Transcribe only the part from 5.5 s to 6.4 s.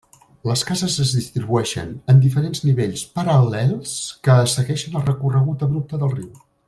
abrupte del riu.